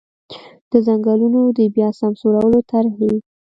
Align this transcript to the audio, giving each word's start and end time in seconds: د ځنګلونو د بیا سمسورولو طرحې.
د 0.69 0.71
ځنګلونو 0.85 1.41
د 1.57 1.59
بیا 1.75 1.89
سمسورولو 1.99 2.59
طرحې. 2.71 3.13